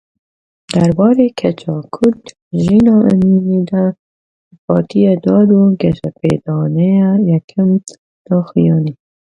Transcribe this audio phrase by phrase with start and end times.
[0.71, 2.23] Derbarê keça Kurd
[2.63, 6.91] Jîna Emînî de ji Partiya Dad û Geşepêdanê
[7.31, 7.69] yekem
[8.25, 8.93] daxuyanî.